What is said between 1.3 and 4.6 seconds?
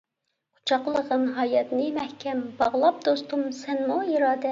ھاياتنى مەھكەم، باغلاپ دوستۇم سەنمۇ ئىرادە.